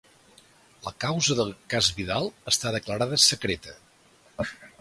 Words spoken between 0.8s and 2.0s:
La causa del ‘cas